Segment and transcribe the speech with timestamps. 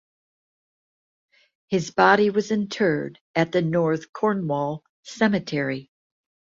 [1.67, 5.91] His body was interred at the North Cornwall Cemetery.